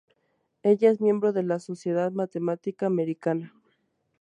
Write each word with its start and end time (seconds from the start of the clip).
Ella 0.63 0.89
es 0.89 0.99
miembro 0.99 1.31
de 1.31 1.43
la 1.43 1.59
Sociedad 1.59 2.11
Matemática 2.11 2.87
Americana. 2.87 3.53